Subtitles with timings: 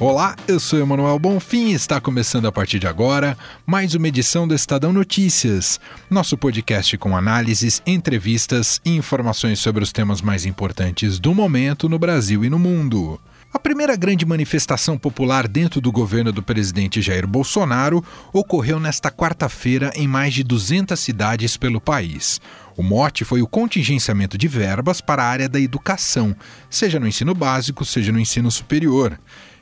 [0.00, 3.36] Olá, eu sou Emanuel Bonfim e está começando a partir de agora
[3.66, 5.78] mais uma edição do Estadão Notícias,
[6.08, 11.98] nosso podcast com análises, entrevistas e informações sobre os temas mais importantes do momento no
[11.98, 13.20] Brasil e no mundo.
[13.52, 19.90] A primeira grande manifestação popular dentro do governo do presidente Jair Bolsonaro ocorreu nesta quarta-feira
[19.94, 22.40] em mais de 200 cidades pelo país.
[22.74, 26.34] O mote foi o contingenciamento de verbas para a área da educação,
[26.70, 29.18] seja no ensino básico, seja no ensino superior.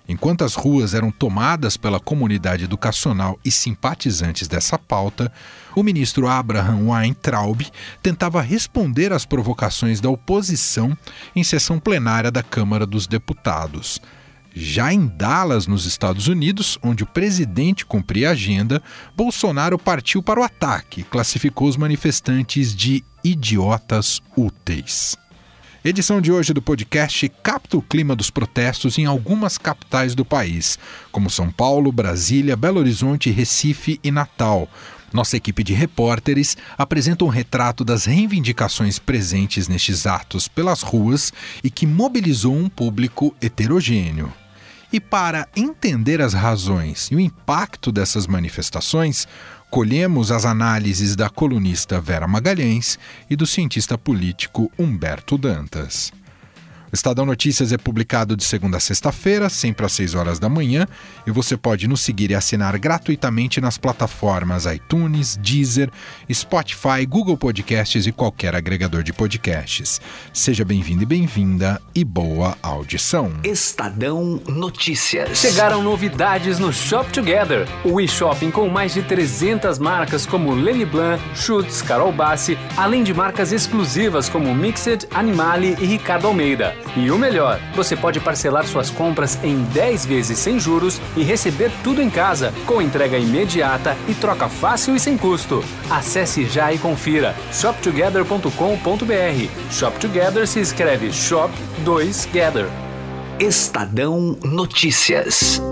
[0.08, 5.30] Enquanto as ruas eram tomadas pela comunidade educacional e simpatizantes dessa pauta,
[5.76, 7.60] o ministro Abraham Weintraub
[8.02, 10.96] tentava responder às provocações da oposição
[11.36, 14.00] em sessão plenária da Câmara dos Deputados.
[14.54, 18.82] Já em Dallas, nos Estados Unidos, onde o presidente cumpria a agenda,
[19.14, 25.16] Bolsonaro partiu para o ataque e classificou os manifestantes de idiotas úteis.
[25.84, 30.76] Edição de hoje do podcast capta o clima dos protestos em algumas capitais do país,
[31.12, 34.68] como São Paulo, Brasília, Belo Horizonte, Recife e Natal.
[35.12, 41.70] Nossa equipe de repórteres apresenta um retrato das reivindicações presentes nestes atos pelas ruas e
[41.70, 44.32] que mobilizou um público heterogêneo.
[44.92, 49.28] E para entender as razões e o impacto dessas manifestações,
[49.70, 56.10] colhemos as análises da colunista Vera Magalhães e do cientista político Humberto Dantas.
[56.90, 60.86] O Estadão Notícias é publicado de segunda a sexta-feira, sempre às 6 horas da manhã,
[61.26, 65.90] e você pode nos seguir e assinar gratuitamente nas plataformas iTunes, Deezer,
[66.32, 70.00] Spotify, Google Podcasts e qualquer agregador de podcasts.
[70.32, 73.32] Seja bem-vindo e bem-vinda e boa audição.
[73.44, 75.36] Estadão Notícias.
[75.36, 81.22] Chegaram novidades no Shop Together, o e-shopping com mais de 300 marcas como Lenny Blanc,
[81.34, 86.78] Schutz, Carol Bassi, além de marcas exclusivas como Mixed, Animale e Ricardo Almeida.
[86.96, 91.70] E o melhor, você pode parcelar suas compras em 10 vezes sem juros e receber
[91.82, 95.62] tudo em casa, com entrega imediata e troca fácil e sem custo.
[95.90, 98.50] Acesse já e confira shoptogether.com.br.
[99.70, 101.52] Shop Together se escreve Shop
[101.84, 102.66] 2 Gather.
[103.38, 105.62] Estadão Notícias.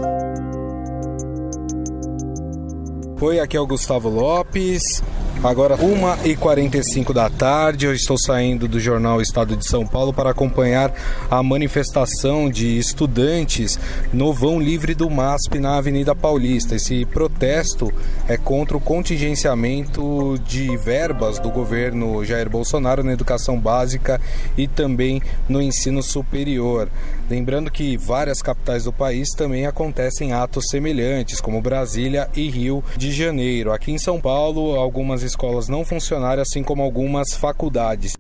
[3.21, 5.03] Oi, aqui é o Gustavo Lopes.
[5.45, 10.93] Agora, 1h45 da tarde, eu estou saindo do jornal Estado de São Paulo para acompanhar
[11.31, 13.79] a manifestação de estudantes
[14.13, 16.75] no vão livre do MASP na Avenida Paulista.
[16.75, 17.93] Esse protesto
[18.27, 24.21] é contra o contingenciamento de verbas do governo Jair Bolsonaro na educação básica
[24.57, 26.89] e também no ensino superior.
[27.29, 33.11] Lembrando que várias capitais do país também acontecem atos semelhantes, como Brasília e Rio de
[33.11, 33.73] Janeiro.
[33.73, 38.13] Aqui em São Paulo, algumas escolas não funcionaram, assim como algumas faculdades.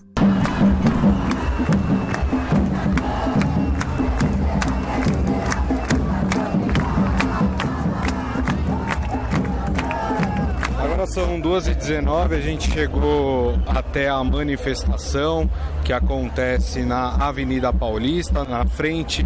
[10.78, 15.48] Agora são 2h19, a gente chegou até a manifestação
[15.84, 19.24] que acontece na Avenida Paulista, na frente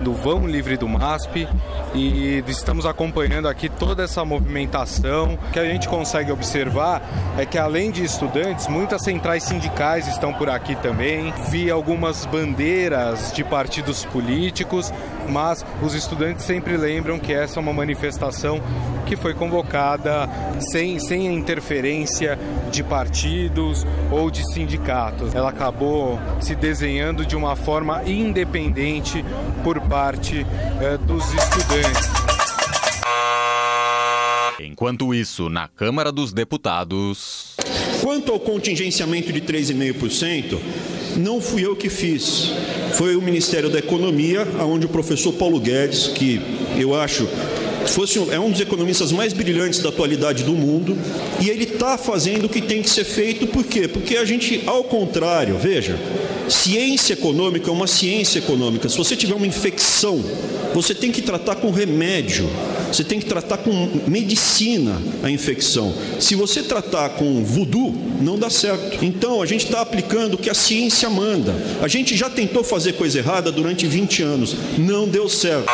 [0.00, 1.48] do Vão Livre do MASP
[1.92, 5.34] e estamos acompanhando aqui toda essa movimentação.
[5.34, 7.02] O que a gente consegue observar
[7.36, 11.34] é que além de estudantes, muitas centrais sindicais estão por aqui também.
[11.50, 14.92] Vi algumas bandeiras de partidos políticos,
[15.28, 18.60] mas os estudantes sempre lembram que essa é uma manifestação
[19.06, 20.28] que foi convocada
[20.70, 22.38] sem, sem interferência
[22.70, 25.34] de partidos ou de sindicatos.
[25.34, 29.24] Ela acabou se desenhando de uma forma independente
[29.64, 30.46] por parte
[30.80, 32.08] eh, dos estudantes.
[34.60, 37.56] Enquanto isso, na Câmara dos Deputados.
[38.02, 40.58] Quanto ao contingenciamento de 3,5%,
[41.16, 42.52] não fui eu que fiz.
[42.92, 46.40] Foi o Ministério da Economia, onde o professor Paulo Guedes, que
[46.76, 47.26] eu acho
[47.90, 50.96] fosse um, é um dos economistas mais brilhantes da atualidade do mundo,
[51.40, 53.88] e ele está fazendo o que tem que ser feito, por quê?
[53.88, 55.98] Porque a gente, ao contrário, veja,
[56.48, 58.88] ciência econômica é uma ciência econômica.
[58.88, 60.22] Se você tiver uma infecção,
[60.74, 62.48] você tem que tratar com remédio,
[62.92, 65.94] você tem que tratar com medicina a infecção.
[66.18, 69.04] Se você tratar com voodoo, não dá certo.
[69.04, 71.54] Então a gente está aplicando o que a ciência manda.
[71.82, 75.68] A gente já tentou fazer coisa errada durante 20 anos, não deu certo.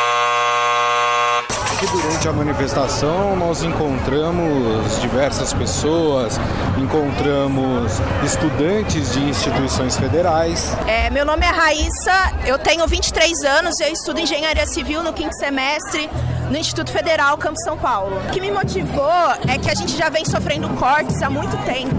[1.85, 6.39] Aqui durante a manifestação nós encontramos diversas pessoas,
[6.77, 7.91] encontramos
[8.23, 10.75] estudantes de instituições federais.
[10.87, 15.35] É, meu nome é Raíssa, eu tenho 23 anos, eu estudo engenharia civil no quinto
[15.35, 16.09] semestre
[16.49, 18.17] no Instituto Federal Campus São Paulo.
[18.27, 19.11] O que me motivou
[19.47, 21.95] é que a gente já vem sofrendo cortes há muito tempo,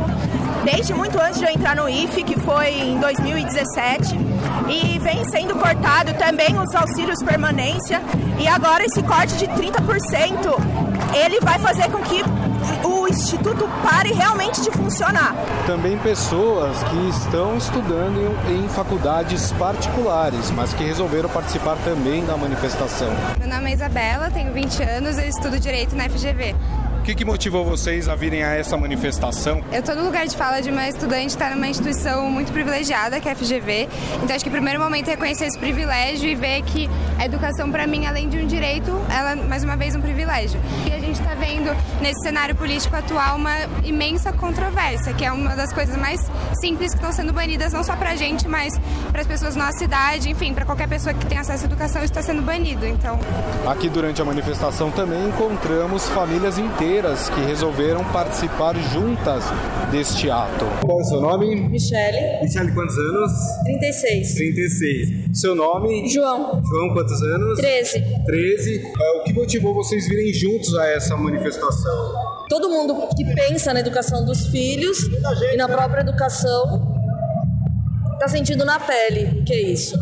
[0.65, 4.26] desde muito antes de eu entrar no IFE, que foi em 2017,
[4.69, 8.01] e vem sendo cortado também os auxílios permanência,
[8.39, 12.23] e agora esse corte de 30%, ele vai fazer com que
[12.85, 15.35] o Instituto pare realmente de funcionar.
[15.67, 23.09] Também pessoas que estão estudando em faculdades particulares, mas que resolveram participar também da manifestação.
[23.39, 26.55] Meu nome é Isabela, tenho 20 anos e estudo Direito na FGV
[27.07, 29.63] que, que motivou vocês a virem a essa manifestação?
[29.71, 33.29] Eu estou no lugar de fala de uma estudante, está numa instituição muito privilegiada, que
[33.29, 33.89] é a FGV.
[34.25, 37.71] Então acho que o primeiro momento é reconhecer esse privilégio e ver que a educação,
[37.71, 40.61] para mim, além de um direito, ela é mais uma vez um privilégio.
[40.85, 41.71] E a gente está vendo
[42.01, 43.55] nesse cenário político atual uma
[43.85, 46.21] imensa controvérsia, que é uma das coisas mais
[46.61, 48.77] simples que estão sendo banidas, não só para a gente, mas
[49.13, 52.03] para as pessoas da nossa cidade, enfim, para qualquer pessoa que tem acesso à educação,
[52.03, 52.85] isso está sendo banido.
[52.85, 53.17] Então,
[53.65, 59.45] aqui durante a manifestação também encontramos famílias inteiras brasileiras que resolveram participar juntas
[59.91, 60.65] deste ato.
[60.85, 61.69] Qual é o seu nome?
[61.69, 62.43] Michele.
[62.43, 63.33] Michele, quantos anos?
[63.65, 64.35] 36.
[64.35, 65.39] 36.
[65.39, 66.09] Seu nome?
[66.09, 66.63] João.
[66.65, 67.59] João, quantos anos?
[67.59, 68.05] 13.
[68.25, 68.93] 13.
[69.01, 72.15] É, o que motivou vocês virem juntos a essa manifestação?
[72.49, 74.99] Todo mundo que pensa na educação dos filhos
[75.53, 76.96] e na própria educação
[78.27, 79.43] tá sentindo na pele.
[79.47, 79.97] Que é isso?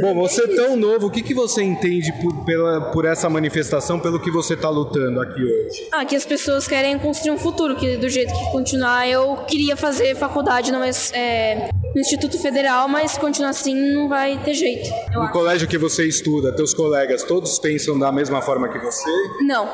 [0.00, 3.98] Bom, você é tão novo, o que, que você entende por, pela, por essa manifestação,
[3.98, 5.88] pelo que você tá lutando aqui hoje?
[5.92, 9.76] Ah, que as pessoas querem construir um futuro, que do jeito que continuar, eu queria
[9.76, 10.78] fazer faculdade no,
[11.12, 14.90] é, no Instituto Federal, mas continuar assim não vai ter jeito.
[15.12, 15.32] No acho.
[15.32, 19.10] colégio que você estuda, teus colegas, todos pensam da mesma forma que você?
[19.40, 19.68] Não.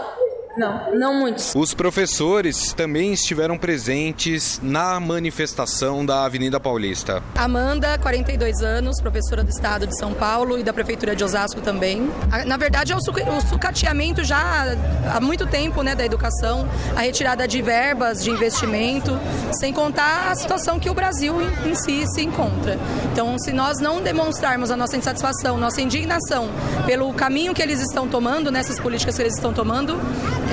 [0.57, 1.53] Não, não muitos.
[1.55, 7.23] Os professores também estiveram presentes na manifestação da Avenida Paulista.
[7.35, 12.09] Amanda, 42 anos, professora do Estado de São Paulo e da Prefeitura de Osasco também.
[12.47, 14.77] Na verdade, é o sucateamento já
[15.13, 19.19] há muito tempo né, da educação, a retirada de verbas, de investimento,
[19.53, 21.35] sem contar a situação que o Brasil
[21.65, 22.79] em si se encontra.
[23.13, 26.49] Então, se nós não demonstrarmos a nossa insatisfação, nossa indignação
[26.87, 29.99] pelo caminho que eles estão tomando, nessas políticas que eles estão tomando,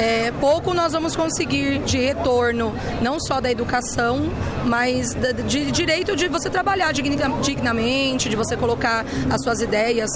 [0.01, 4.31] é, pouco nós vamos conseguir de retorno, não só da educação,
[4.65, 10.09] mas de, de direito de você trabalhar dignamente, de você colocar as suas ideias.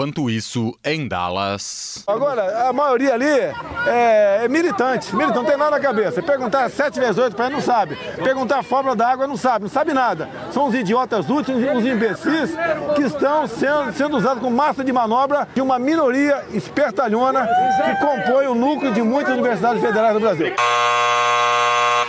[0.00, 2.02] Enquanto isso, em Dallas.
[2.06, 5.14] Agora, a maioria ali é, é militante.
[5.14, 6.22] Militante não tem nada na cabeça.
[6.22, 7.98] Perguntar 7 vezes 8 para ele não sabe.
[8.24, 10.26] Perguntar a fórmula da água não sabe, não sabe nada.
[10.52, 12.50] São os idiotas úteis, os imbecis
[12.96, 17.46] que estão sendo, sendo usados como massa de manobra de uma minoria espertalhona
[17.84, 20.54] que compõe o núcleo de muitas universidades federais do Brasil.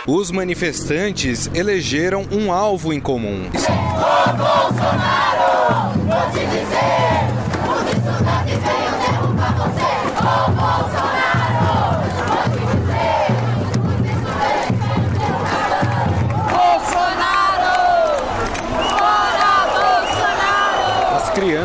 [0.06, 3.50] Os manifestantes elegeram um alvo em comum.
[3.52, 7.11] Ô Bolsonaro, vou te dizer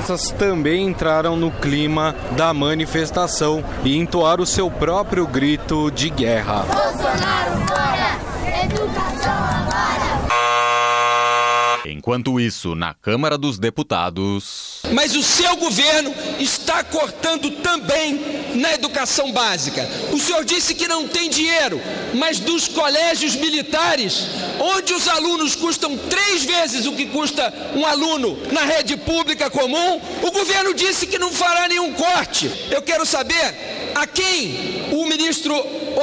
[0.07, 6.63] crianças também entraram no clima da manifestação e entoaram o seu próprio grito de guerra.
[6.63, 8.63] Bolsonaro fora!
[8.63, 9.66] Educação!
[11.97, 14.83] Enquanto isso, na Câmara dos Deputados.
[14.93, 19.81] Mas o seu governo está cortando também na educação básica.
[20.13, 21.81] O senhor disse que não tem dinheiro,
[22.13, 24.27] mas dos colégios militares,
[24.59, 29.99] onde os alunos custam três vezes o que custa um aluno na rede pública comum,
[30.21, 32.51] o governo disse que não fará nenhum corte.
[32.69, 35.55] Eu quero saber a quem o ministro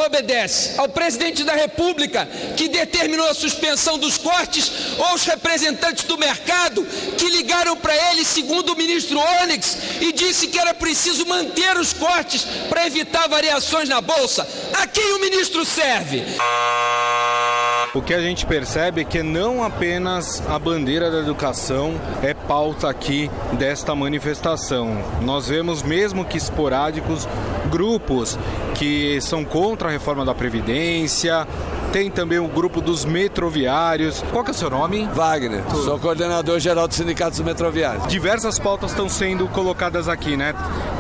[0.05, 0.75] obedece?
[0.79, 6.85] Ao presidente da República, que determinou a suspensão dos cortes, ou aos representantes do mercado,
[7.17, 11.93] que ligaram para ele, segundo o ministro Onyx, e disse que era preciso manter os
[11.93, 14.47] cortes para evitar variações na Bolsa?
[14.81, 16.25] A quem o ministro serve?
[17.95, 22.91] O que a gente percebe é que não apenas a bandeira da educação é pauta
[22.91, 24.99] aqui desta manifestação.
[25.23, 27.29] Nós vemos, mesmo que esporádicos,
[27.71, 28.37] grupos
[28.75, 31.47] que são contra a reforma da Previdência,
[31.93, 34.25] tem também o grupo dos metroviários.
[34.33, 35.09] Qual que é o seu nome?
[35.15, 38.09] Wagner, sou coordenador geral do Sindicato dos Metroviários.
[38.09, 40.53] Diversas pautas estão sendo colocadas aqui, né?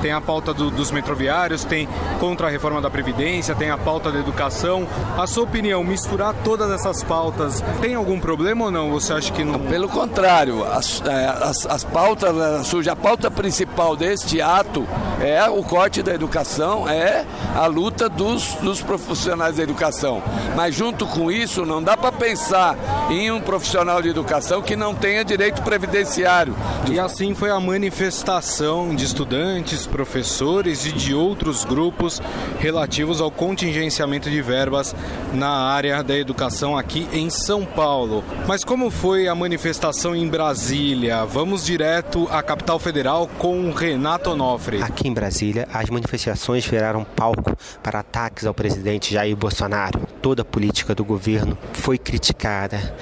[0.04, 1.88] Tem a pauta do, dos metroviários, tem
[2.20, 4.86] contra a reforma da Previdência, tem a pauta da educação.
[5.16, 8.90] A sua opinião, misturar todas essas pautas, tem algum problema ou não?
[8.90, 9.58] Você acha que não?
[9.60, 14.86] Pelo contrário, as, é, as, as pautas, né, surge a pauta principal deste ato
[15.22, 17.24] é o corte da educação, é
[17.56, 20.22] a luta dos, dos profissionais da educação.
[20.54, 22.76] Mas junto com isso, não dá para pensar
[23.08, 26.54] em um profissional de educação que não tenha direito previdenciário.
[26.90, 32.20] E assim foi a manifestação de estudantes, professores e de outros grupos
[32.58, 34.92] relativos ao contingenciamento de verbas
[35.32, 38.24] na área da educação aqui em São Paulo.
[38.44, 41.24] Mas como foi a manifestação em Brasília?
[41.24, 44.82] Vamos direto à capital federal com Renato Onofre.
[44.82, 50.00] Aqui em Brasília, as manifestações viraram palco para ataques ao presidente Jair Bolsonaro.
[50.20, 52.96] Toda a política do governo foi criticada,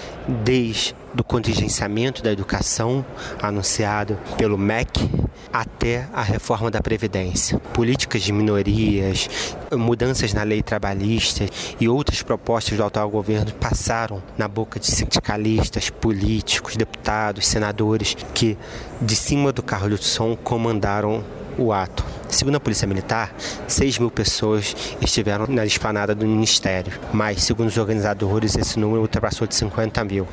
[0.45, 3.05] desde do contingenciamento da educação
[3.41, 5.09] anunciado pelo MEC
[5.52, 7.59] até a reforma da Previdência.
[7.75, 9.28] Políticas de minorias,
[9.73, 11.44] mudanças na lei trabalhista
[11.78, 18.56] e outras propostas do atual governo passaram na boca de sindicalistas, políticos, deputados, senadores que,
[19.00, 21.23] de cima do carro de som, comandaram
[21.59, 22.04] o ato.
[22.28, 23.35] Segundo a Polícia Militar,
[23.68, 29.47] 6 mil pessoas estiveram na esplanada do Ministério, mas, segundo os organizadores, esse número ultrapassou
[29.47, 30.26] de 50 mil.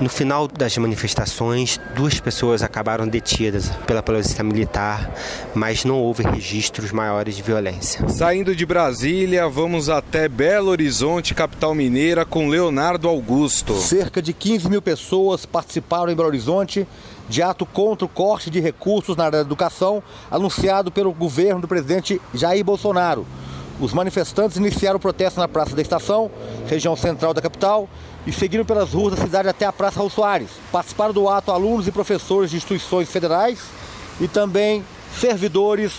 [0.00, 5.10] No final das manifestações, duas pessoas acabaram detidas pela polícia militar,
[5.54, 8.08] mas não houve registros maiores de violência.
[8.08, 13.74] Saindo de Brasília, vamos até Belo Horizonte, capital mineira, com Leonardo Augusto.
[13.74, 16.86] Cerca de 15 mil pessoas participaram em Belo Horizonte
[17.28, 21.68] de ato contra o corte de recursos na área da educação anunciado pelo governo do
[21.68, 23.26] presidente Jair Bolsonaro.
[23.82, 26.30] Os manifestantes iniciaram o protesto na Praça da Estação,
[26.68, 27.88] região central da capital,
[28.24, 30.50] e seguiram pelas ruas da cidade até a Praça Raul Soares.
[30.70, 33.58] Participaram do ato alunos e professores de instituições federais
[34.20, 34.84] e também
[35.18, 35.92] servidores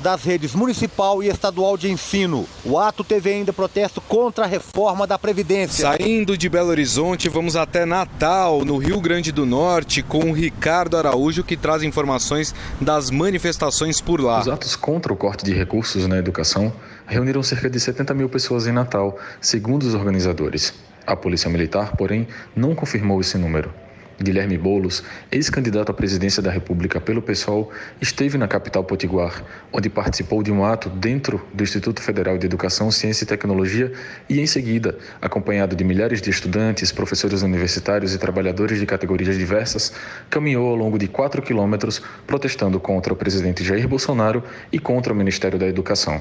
[0.00, 2.46] das redes municipal e estadual de ensino.
[2.64, 5.90] O ato teve ainda protesto contra a reforma da Previdência.
[5.90, 10.96] Saindo de Belo Horizonte, vamos até Natal, no Rio Grande do Norte, com o Ricardo
[10.96, 14.40] Araújo, que traz informações das manifestações por lá.
[14.40, 16.72] Os atos contra o corte de recursos na educação
[17.08, 20.74] reuniram cerca de 70 mil pessoas em Natal, segundo os organizadores.
[21.06, 23.72] A Polícia Militar, porém, não confirmou esse número.
[24.20, 30.42] Guilherme Boulos, ex-candidato à presidência da República pelo PSOL, esteve na capital potiguar, onde participou
[30.42, 33.92] de um ato dentro do Instituto Federal de Educação, Ciência e Tecnologia
[34.28, 39.92] e, em seguida, acompanhado de milhares de estudantes, professores universitários e trabalhadores de categorias diversas,
[40.28, 45.16] caminhou ao longo de quatro quilômetros protestando contra o presidente Jair Bolsonaro e contra o
[45.16, 46.20] Ministério da Educação.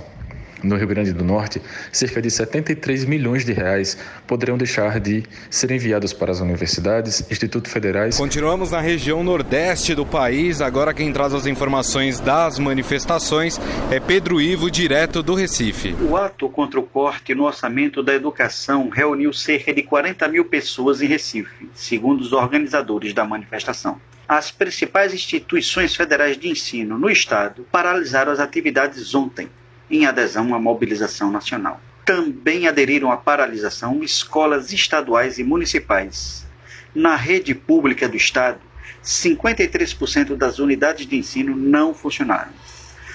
[0.63, 1.61] No Rio Grande do Norte,
[1.91, 7.71] cerca de 73 milhões de reais poderão deixar de ser enviados para as universidades, institutos
[7.71, 8.17] federais.
[8.17, 10.59] Continuamos na região nordeste do país.
[10.59, 13.59] Agora quem traz as informações das manifestações
[13.91, 15.95] é Pedro Ivo, direto do Recife.
[16.01, 21.01] O ato contra o corte no orçamento da educação reuniu cerca de 40 mil pessoas
[21.01, 23.99] em Recife, segundo os organizadores da manifestação.
[24.27, 29.47] As principais instituições federais de ensino no estado paralisaram as atividades ontem
[29.89, 31.81] em adesão à mobilização nacional.
[32.05, 36.45] Também aderiram à paralisação escolas estaduais e municipais.
[36.93, 38.59] Na rede pública do Estado,
[39.03, 42.51] 53% das unidades de ensino não funcionaram.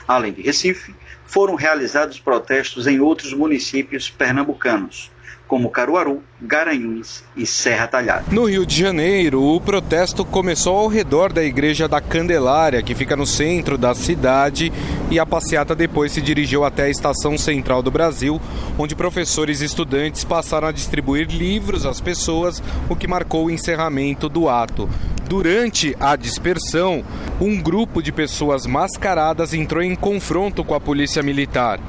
[0.08, 0.94] Além de Recife,
[1.26, 5.11] foram realizados protestos em outros municípios pernambucanos,
[5.46, 8.24] como Caruaru, Garanhuns e Serra Talhada.
[8.30, 13.14] No Rio de Janeiro, o protesto começou ao redor da Igreja da Candelária, que fica
[13.14, 14.72] no centro da cidade,
[15.10, 18.40] e a passeata depois se dirigiu até a Estação Central do Brasil,
[18.78, 24.28] onde professores e estudantes passaram a distribuir livros às pessoas, o que marcou o encerramento
[24.28, 24.88] do ato.
[25.28, 27.04] Durante a dispersão,
[27.40, 31.80] um grupo de pessoas mascaradas entrou em confronto com a polícia militar.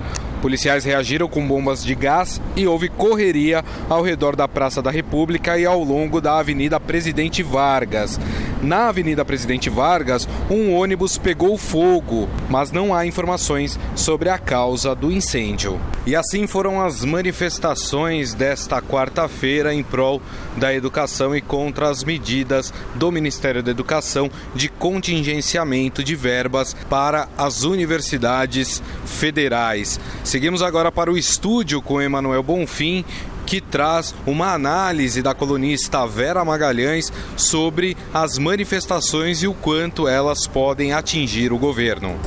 [0.43, 5.57] Policiais reagiram com bombas de gás e houve correria ao redor da Praça da República
[5.57, 8.19] e ao longo da Avenida Presidente Vargas.
[8.63, 14.95] Na Avenida Presidente Vargas, um ônibus pegou fogo, mas não há informações sobre a causa
[14.95, 15.81] do incêndio.
[16.05, 20.21] E assim foram as manifestações desta quarta-feira em prol
[20.55, 27.27] da educação e contra as medidas do Ministério da Educação de contingenciamento de verbas para
[27.37, 29.99] as universidades federais.
[30.23, 33.03] Seguimos agora para o estúdio com Emanuel Bonfim,
[33.45, 40.47] que traz uma análise da colunista Vera Magalhães sobre as manifestações e o quanto elas
[40.47, 42.17] podem atingir o governo.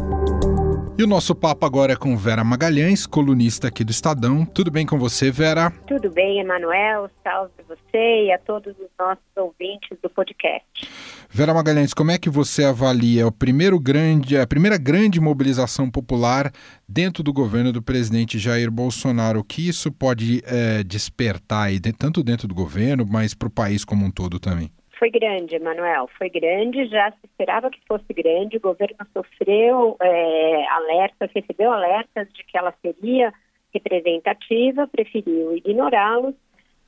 [0.99, 4.47] E o nosso papo agora é com Vera Magalhães, colunista aqui do Estadão.
[4.47, 5.71] Tudo bem com você, Vera?
[5.87, 7.11] Tudo bem, Emanuel.
[7.23, 10.89] Salve você e a todos os nossos ouvintes do podcast.
[11.29, 16.51] Vera Magalhães, como é que você avalia o primeiro grande, a primeira grande mobilização popular
[16.89, 19.41] dentro do governo do presidente Jair Bolsonaro?
[19.41, 23.85] O que isso pode é, despertar, aí, tanto dentro do governo, mas para o país
[23.85, 24.71] como um todo também?
[24.99, 30.67] Foi grande, Emanuel, foi grande, já se esperava que fosse grande, o governo sofreu é,
[30.71, 33.33] alertas, recebeu alertas de que ela seria
[33.75, 36.35] representativa, preferiu ignorá-los,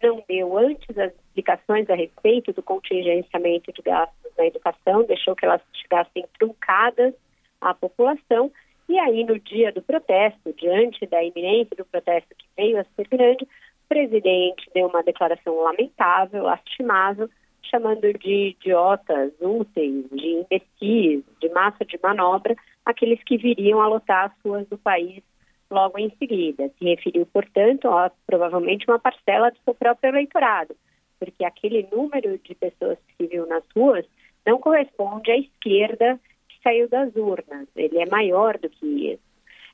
[0.02, 5.44] não deu antes as explicações a respeito do contingenciamento de gastos na educação, deixou que
[5.44, 7.14] elas chegassem truncadas
[7.60, 8.50] à população,
[8.88, 13.08] e aí no dia do protesto, diante da iminência do protesto que veio a ser
[13.08, 17.28] grande, o presidente deu uma declaração lamentável, lastimável,
[17.62, 24.26] chamando de idiotas, úteis, de imbecis, de massa de manobra, aqueles que viriam a lotar
[24.26, 25.22] as ruas do país
[25.70, 26.70] logo em seguida.
[26.78, 30.74] Se referiu, portanto, a provavelmente uma parcela do seu próprio eleitorado,
[31.18, 34.06] porque aquele número de pessoas que se viu nas ruas
[34.46, 37.68] não corresponde à esquerda que saiu das urnas.
[37.76, 39.28] Ele é maior do que isso.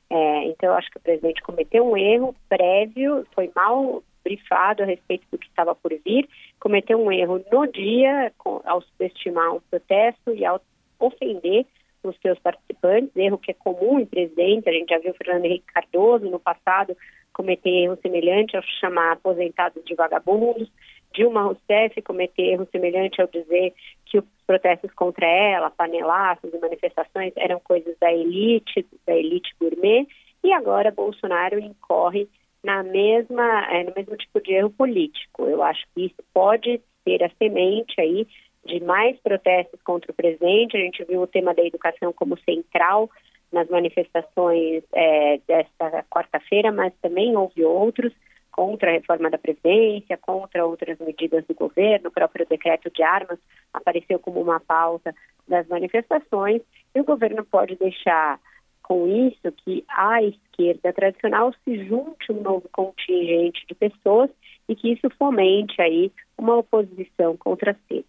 [0.09, 5.25] É, então, acho que o presidente cometeu um erro prévio, foi mal brifado a respeito
[5.31, 6.27] do que estava por vir,
[6.59, 8.31] cometeu um erro no dia
[8.65, 10.61] ao subestimar um protesto e ao
[10.99, 11.65] ofender
[12.09, 15.45] os seus participantes, erro que é comum em presidente, a gente já viu o Fernando
[15.45, 16.95] Henrique Cardoso no passado
[17.33, 20.71] cometer erro semelhante ao chamar aposentados de vagabundos,
[21.13, 23.73] Dilma Rousseff cometer erro semelhante ao dizer
[24.05, 30.07] que os protestos contra ela, panelaços e manifestações eram coisas da elite, da elite gourmet,
[30.43, 32.27] e agora Bolsonaro incorre
[32.63, 35.45] na mesma, é, no mesmo tipo de erro político.
[35.45, 38.27] Eu acho que isso pode ser a semente aí
[38.65, 40.77] de mais protestos contra o presidente.
[40.77, 43.09] A gente viu o tema da educação como central
[43.51, 48.11] nas manifestações é, desta quarta-feira, mas também houve outros
[48.51, 53.37] contra a reforma da Previdência, contra outras medidas do governo, o próprio decreto de armas
[53.73, 55.13] apareceu como uma pauta
[55.45, 56.61] das manifestações,
[56.93, 58.39] e o governo pode deixar
[58.81, 64.29] com isso que a esquerda tradicional se junte um novo contingente de pessoas
[64.69, 68.05] e que isso fomente aí uma oposição contra si.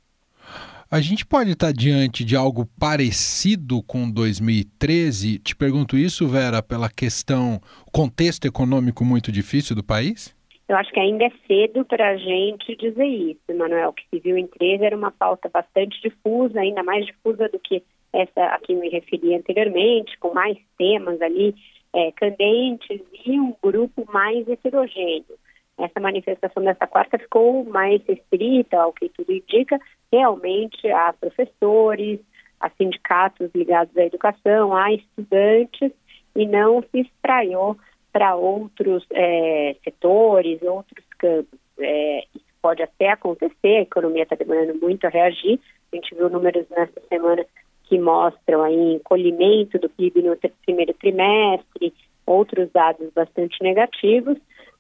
[0.89, 5.41] A gente pode estar diante de algo parecido com 2013?
[5.41, 7.61] Te pergunto isso, Vera, pela questão,
[7.93, 10.35] contexto econômico muito difícil do país?
[10.69, 13.91] Eu acho que ainda é cedo para a gente dizer isso, Manuel.
[13.91, 17.59] O que se viu em 13 era uma pauta bastante difusa, ainda mais difusa do
[17.59, 17.83] que
[18.13, 21.55] essa a que me referi anteriormente, com mais temas ali
[21.93, 25.37] é, candentes e um grupo mais heterogêneo.
[25.79, 29.79] Essa manifestação dessa quarta ficou mais restrita, ao que tudo indica,
[30.11, 32.21] realmente a professores,
[32.59, 35.93] a sindicatos ligados à educação, a estudantes,
[36.35, 37.77] e não se espraiou
[38.13, 41.59] para outros é, setores, outros campos.
[41.79, 45.61] É, isso pode até acontecer, a economia está demorando muito a reagir.
[45.93, 47.45] A gente viu números nessa semana
[47.85, 51.95] que mostram aí encolhimento do PIB no primeiro trimestre,
[52.27, 54.37] outros dados bastante negativos,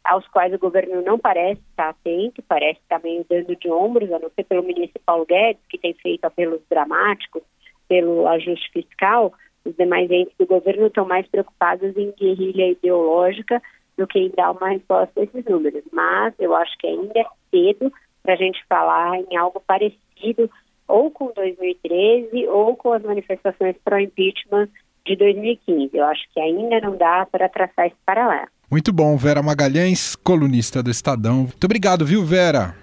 [0.09, 4.19] aos quais o governo não parece estar atento, parece estar meio dando de ombros, a
[4.19, 7.42] não ser pelo ministro Paulo Guedes, que tem feito apelos dramáticos
[7.88, 9.33] pelo ajuste fiscal,
[9.64, 13.61] os demais entes do governo estão mais preocupados em guerrilha ideológica
[13.97, 15.83] do que em dar uma resposta a esses números.
[15.92, 17.92] Mas eu acho que ainda é cedo
[18.23, 20.51] para a gente falar em algo parecido
[20.87, 24.69] ou com 2013 ou com as manifestações pró-impeachment
[25.05, 25.97] de 2015.
[25.97, 28.49] Eu acho que ainda não dá para traçar esse paralelo.
[28.68, 31.42] Muito bom, Vera Magalhães, colunista do Estadão.
[31.42, 32.74] Muito obrigado, viu, Vera?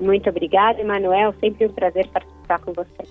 [0.00, 1.34] Muito obrigada, Emanuel.
[1.40, 3.02] Sempre um prazer participar com você.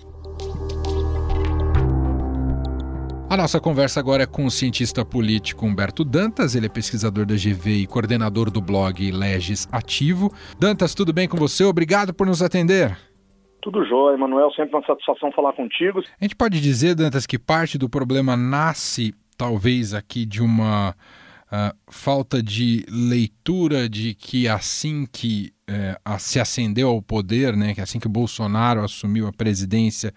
[3.28, 7.34] A nossa conversa agora é com o cientista político Humberto Dantas, ele é pesquisador da
[7.34, 10.32] GV e coordenador do blog Legis Ativo.
[10.58, 11.64] Dantas, tudo bem com você?
[11.64, 12.96] Obrigado por nos atender.
[13.60, 16.00] Tudo jóia, Emanuel, sempre uma satisfação falar contigo.
[16.20, 20.94] A gente pode dizer, Dantas, que parte do problema nasce, talvez, aqui de uma
[21.54, 27.80] uh, falta de leitura de que assim que uh, se ascendeu ao poder, né, que
[27.80, 30.12] assim que Bolsonaro assumiu a presidência,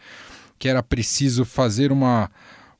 [0.57, 2.29] que era preciso fazer uma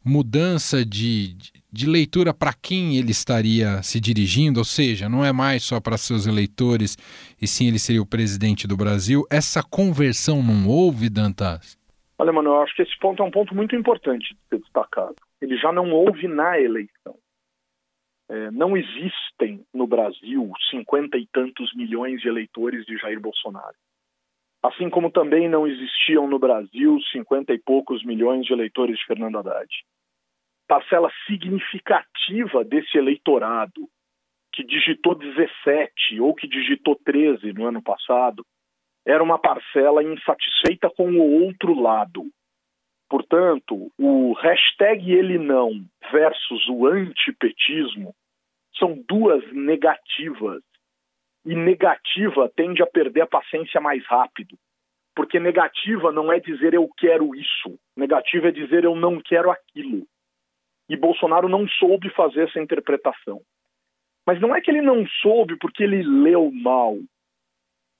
[0.04, 1.36] mudança de,
[1.72, 5.98] de leitura para quem ele estaria se dirigindo, ou seja, não é mais só para
[5.98, 6.98] seus eleitores,
[7.42, 9.26] e sim ele seria o presidente do Brasil.
[9.30, 11.78] Essa conversão não houve, Dantas?
[12.18, 15.16] Olha, mano, eu acho que esse ponto é um ponto muito importante de ser destacado.
[15.40, 17.16] Ele já não houve na eleição.
[18.30, 23.76] É, não existem no Brasil cinquenta e tantos milhões de eleitores de Jair Bolsonaro.
[24.62, 29.38] Assim como também não existiam no Brasil cinquenta e poucos milhões de eleitores de Fernando
[29.38, 29.70] Haddad.
[30.68, 33.88] parcela significativa desse eleitorado
[34.52, 38.44] que digitou 17 ou que digitou 13 no ano passado
[39.06, 42.26] era uma parcela insatisfeita com o outro lado.
[43.10, 48.14] Portanto, o hashtag ele não versus o antipetismo
[48.78, 50.62] são duas negativas.
[51.46, 54.58] E negativa tende a perder a paciência mais rápido.
[55.16, 57.80] Porque negativa não é dizer eu quero isso.
[57.96, 60.06] Negativa é dizer eu não quero aquilo.
[60.90, 63.42] E Bolsonaro não soube fazer essa interpretação.
[64.26, 66.98] Mas não é que ele não soube porque ele leu mal.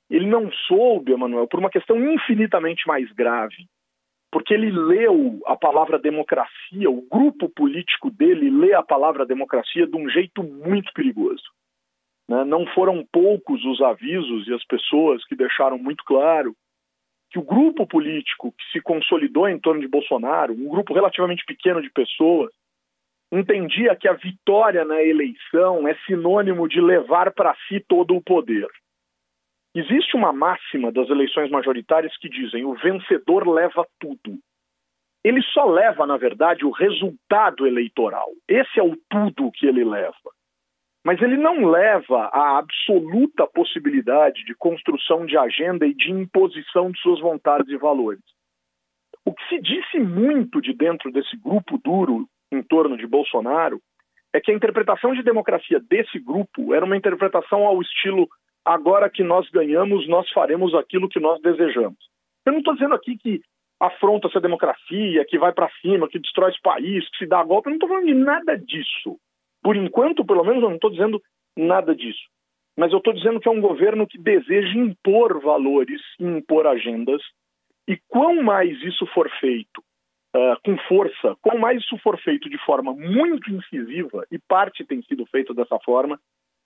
[0.10, 3.66] Ele não soube, Emanuel, por uma questão infinitamente mais grave.
[4.32, 9.96] Porque ele leu a palavra democracia, o grupo político dele lê a palavra democracia de
[9.96, 11.44] um jeito muito perigoso.
[12.28, 12.44] Né?
[12.44, 16.56] Não foram poucos os avisos e as pessoas que deixaram muito claro
[17.30, 21.82] que o grupo político que se consolidou em torno de Bolsonaro, um grupo relativamente pequeno
[21.82, 22.52] de pessoas,
[23.32, 28.68] entendia que a vitória na eleição é sinônimo de levar para si todo o poder.
[29.78, 34.40] Existe uma máxima das eleições majoritárias que dizem o vencedor leva tudo.
[35.24, 38.28] Ele só leva, na verdade, o resultado eleitoral.
[38.48, 40.32] Esse é o tudo que ele leva.
[41.06, 47.00] Mas ele não leva a absoluta possibilidade de construção de agenda e de imposição de
[47.00, 48.24] suas vontades e valores.
[49.24, 53.80] O que se disse muito de dentro desse grupo duro em torno de Bolsonaro
[54.34, 58.28] é que a interpretação de democracia desse grupo era uma interpretação ao estilo
[58.68, 61.98] agora que nós ganhamos, nós faremos aquilo que nós desejamos.
[62.46, 63.42] Eu não estou dizendo aqui que
[63.80, 67.68] afronta essa democracia, que vai para cima, que destrói esse país, que se dá golpe,
[67.68, 69.18] eu não estou falando de nada disso.
[69.64, 71.22] Por enquanto, pelo menos, eu não estou dizendo
[71.56, 72.28] nada disso.
[72.78, 77.22] Mas eu estou dizendo que é um governo que deseja impor valores, impor agendas,
[77.88, 79.82] e quão mais isso for feito
[80.36, 85.02] uh, com força, quanto mais isso for feito de forma muito incisiva, e parte tem
[85.04, 86.20] sido feita dessa forma,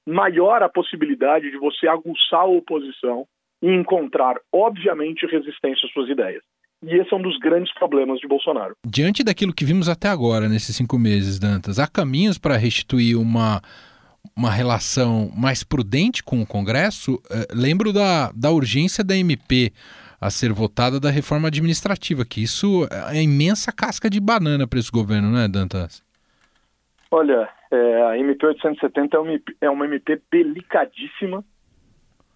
[0.07, 3.25] maior a possibilidade de você aguçar a oposição
[3.61, 6.41] e encontrar, obviamente, resistência às suas ideias.
[6.83, 8.73] E esse é um dos grandes problemas de Bolsonaro.
[8.85, 13.61] Diante daquilo que vimos até agora, nesses cinco meses, Dantas, há caminhos para restituir uma,
[14.35, 17.15] uma relação mais prudente com o Congresso?
[17.15, 19.71] Uh, lembro da, da urgência da MP
[20.19, 24.91] a ser votada da reforma administrativa, que isso é imensa casca de banana para esse
[24.91, 26.03] governo, não é, Dantas?
[27.11, 31.43] Olha, é, a MP 870 é uma, é uma MP delicadíssima.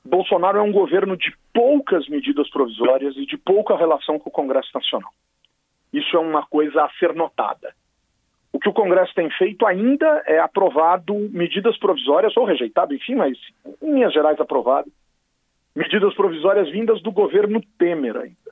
[0.03, 4.69] Bolsonaro é um governo de poucas medidas provisórias e de pouca relação com o Congresso
[4.73, 5.11] Nacional.
[5.93, 7.73] Isso é uma coisa a ser notada.
[8.51, 13.37] O que o Congresso tem feito ainda é aprovado medidas provisórias, ou rejeitado, enfim, mas
[13.81, 14.91] em linhas gerais aprovado,
[15.73, 18.51] medidas provisórias vindas do governo Temer ainda.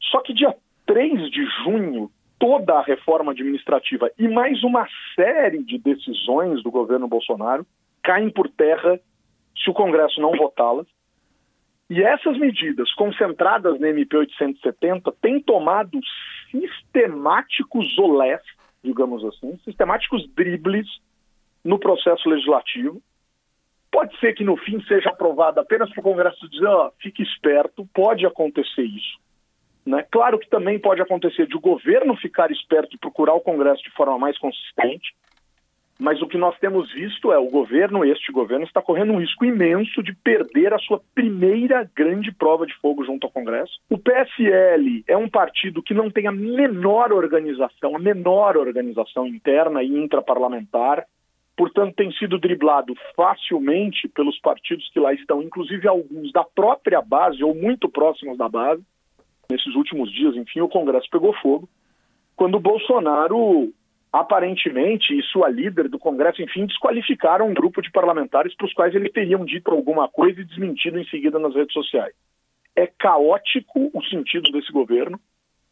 [0.00, 0.54] Só que dia
[0.86, 7.08] 3 de junho, toda a reforma administrativa e mais uma série de decisões do governo
[7.08, 7.66] Bolsonaro
[8.02, 8.98] caem por terra
[9.56, 10.86] se o Congresso não votá-las.
[11.90, 15.98] E essas medidas, concentradas na MP 870, têm tomado
[16.50, 18.42] sistemáticos olés,
[18.84, 20.86] digamos assim, sistemáticos dribles
[21.64, 23.02] no processo legislativo,
[23.90, 27.88] Pode ser que no fim seja aprovado apenas para o Congresso dizer, ó, fique esperto,
[27.94, 29.18] pode acontecer isso.
[29.88, 30.04] Né?
[30.10, 33.90] Claro que também pode acontecer de o governo ficar esperto e procurar o Congresso de
[33.92, 35.14] forma mais consistente,
[35.98, 39.46] mas o que nós temos visto é o governo, este governo, está correndo um risco
[39.46, 43.80] imenso de perder a sua primeira grande prova de fogo junto ao Congresso.
[43.88, 49.82] O PSL é um partido que não tem a menor organização, a menor organização interna
[49.82, 51.06] e intraparlamentar
[51.56, 57.42] portanto, tem sido driblado facilmente pelos partidos que lá estão, inclusive alguns da própria base
[57.42, 58.80] ou muito próximos da base.
[59.50, 61.68] Nesses últimos dias, enfim, o Congresso pegou fogo,
[62.36, 63.72] quando o Bolsonaro,
[64.12, 68.94] aparentemente, e sua líder do Congresso, enfim, desqualificaram um grupo de parlamentares para os quais
[68.94, 72.14] eles teriam dito alguma coisa e desmentido em seguida nas redes sociais.
[72.76, 75.18] É caótico o sentido desse governo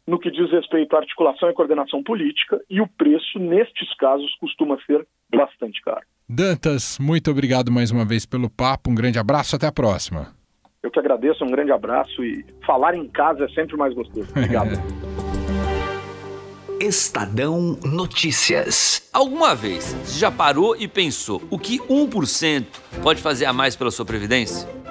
[0.07, 4.77] no que diz respeito à articulação e coordenação política, e o preço, nestes casos, costuma
[4.85, 6.05] ser bastante caro.
[6.29, 10.36] Dantas, muito obrigado mais uma vez pelo papo, um grande abraço, até a próxima.
[10.87, 14.29] Eu que agradeço, um grande abraço e falar em casa é sempre mais gostoso.
[14.31, 14.69] Obrigado.
[16.79, 19.09] Estadão Notícias.
[19.11, 22.65] Alguma vez você já parou e pensou o que 1%
[23.03, 24.65] pode fazer a mais pela sua previdência?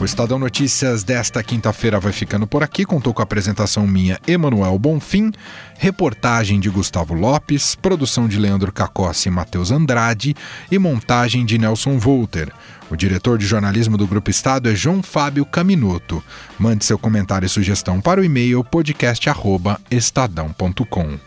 [0.00, 2.84] O Estadão Notícias desta quinta-feira vai ficando por aqui.
[2.84, 5.32] Contou com a apresentação minha, Emanuel Bonfim,
[5.76, 10.36] reportagem de Gustavo Lopes, produção de Leandro Cacossi e Matheus Andrade
[10.70, 12.52] e montagem de Nelson Volter.
[12.88, 16.22] O diretor de jornalismo do Grupo Estado é João Fábio Caminoto.
[16.56, 21.18] Mande seu comentário e sugestão para o e-mail podcast@estadão.com.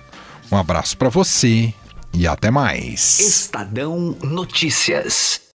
[0.50, 1.74] Um abraço para você
[2.14, 3.20] e até mais.
[3.20, 5.42] Estadão Notícias.